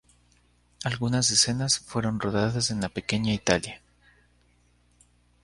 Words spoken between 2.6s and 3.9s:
en la Pequeña Italia.